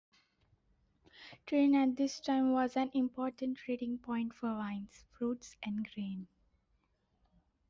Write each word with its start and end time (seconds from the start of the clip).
Trani 1.45 1.77
at 1.77 1.95
this 1.95 2.19
time 2.19 2.53
was 2.53 2.75
an 2.75 2.89
important 2.95 3.59
trading 3.59 3.99
point 3.99 4.33
for 4.33 4.47
wines, 4.47 5.05
fruits 5.15 5.55
and 5.61 5.87
grain. 5.93 6.25